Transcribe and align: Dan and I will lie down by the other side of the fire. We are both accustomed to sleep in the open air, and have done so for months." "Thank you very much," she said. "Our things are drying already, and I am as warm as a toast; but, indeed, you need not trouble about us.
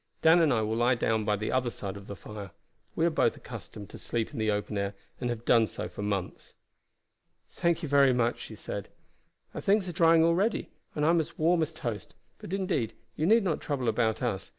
Dan 0.23 0.39
and 0.41 0.51
I 0.51 0.63
will 0.63 0.77
lie 0.77 0.95
down 0.95 1.25
by 1.25 1.35
the 1.35 1.51
other 1.51 1.69
side 1.69 1.95
of 1.95 2.07
the 2.07 2.15
fire. 2.15 2.49
We 2.95 3.05
are 3.05 3.11
both 3.11 3.37
accustomed 3.37 3.91
to 3.91 3.99
sleep 3.99 4.33
in 4.33 4.39
the 4.39 4.49
open 4.49 4.75
air, 4.75 4.95
and 5.19 5.29
have 5.29 5.45
done 5.45 5.67
so 5.67 5.87
for 5.87 6.01
months." 6.01 6.55
"Thank 7.51 7.83
you 7.83 7.87
very 7.87 8.11
much," 8.11 8.39
she 8.39 8.55
said. 8.55 8.89
"Our 9.53 9.61
things 9.61 9.87
are 9.87 9.91
drying 9.91 10.23
already, 10.23 10.71
and 10.95 11.05
I 11.05 11.11
am 11.11 11.19
as 11.19 11.37
warm 11.37 11.61
as 11.61 11.71
a 11.73 11.75
toast; 11.75 12.15
but, 12.39 12.51
indeed, 12.51 12.95
you 13.15 13.27
need 13.27 13.43
not 13.43 13.61
trouble 13.61 13.87
about 13.87 14.23
us. 14.23 14.49